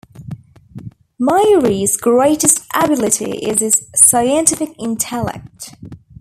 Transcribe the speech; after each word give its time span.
Mayuri's 1.21 1.95
greatest 1.95 2.65
ability 2.73 3.33
is 3.35 3.59
his 3.59 3.87
scientific 3.93 4.69
intellect. 4.79 5.75